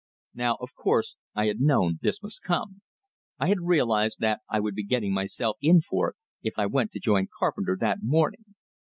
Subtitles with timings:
[0.33, 2.81] Now, of course, I had known this must come;
[3.37, 6.91] I had realized that I would be getting myself in for it, if I went
[6.93, 8.55] to join Carpenter that morning.